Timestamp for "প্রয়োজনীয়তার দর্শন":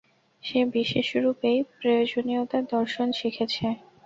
1.71-3.07